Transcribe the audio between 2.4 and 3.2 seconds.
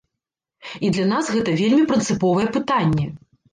пытанне.